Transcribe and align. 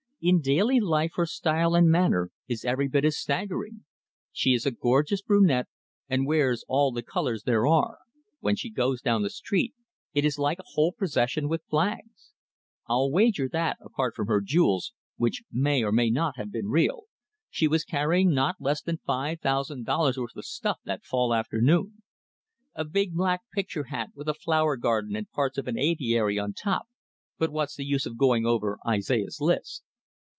In 0.23 0.39
daily 0.39 0.79
life 0.79 1.13
her 1.15 1.25
style 1.25 1.73
and 1.73 1.89
manner 1.89 2.29
is 2.47 2.63
every 2.63 2.87
bit 2.87 3.03
as 3.05 3.17
staggering; 3.17 3.85
she 4.31 4.53
is 4.53 4.67
a 4.67 4.69
gorgeous 4.71 5.23
brunette, 5.23 5.67
and 6.07 6.27
wears 6.27 6.63
all 6.67 6.91
the 6.91 7.01
colors 7.01 7.41
there 7.41 7.65
are 7.65 7.97
when 8.39 8.55
she 8.55 8.69
goes 8.69 9.01
down 9.01 9.23
the 9.23 9.31
street 9.31 9.73
it 10.13 10.23
is 10.23 10.37
like 10.37 10.59
a 10.59 10.73
whole 10.73 10.91
procession 10.91 11.49
with 11.49 11.63
flags. 11.71 12.33
I'll 12.87 13.09
wager 13.09 13.49
that, 13.51 13.79
apart 13.81 14.13
from 14.15 14.27
her 14.27 14.41
jewels, 14.41 14.93
which 15.17 15.41
may 15.51 15.81
or 15.81 15.91
may 15.91 16.11
not 16.11 16.37
have 16.37 16.51
been 16.51 16.67
real, 16.67 17.05
she 17.49 17.67
was 17.67 17.83
carrying 17.83 18.29
not 18.31 18.61
less 18.61 18.83
than 18.83 18.99
five 18.99 19.41
thousand 19.41 19.87
dollars 19.87 20.19
worth 20.19 20.35
of 20.35 20.45
stuff 20.45 20.77
that 20.85 21.03
fall 21.03 21.33
afternoon. 21.33 22.03
A 22.75 22.85
big 22.85 23.15
black 23.15 23.41
picture 23.55 23.85
hat, 23.85 24.11
with 24.13 24.29
a 24.29 24.35
flower 24.35 24.77
garden 24.77 25.15
and 25.15 25.31
parts 25.31 25.57
of 25.57 25.67
an 25.67 25.79
aviary 25.79 26.37
on 26.37 26.53
top 26.53 26.85
but 27.39 27.51
what's 27.51 27.75
the 27.75 27.85
use 27.85 28.05
of 28.05 28.19
going 28.19 28.45
over 28.45 28.77
Isaiah's 28.85 29.41
list? 29.41 29.81